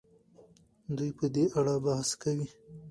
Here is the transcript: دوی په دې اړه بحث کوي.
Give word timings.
دوی 0.97 1.11
په 1.19 1.25
دې 1.35 1.45
اړه 1.59 1.75
بحث 1.85 2.09
کوي. 2.21 2.47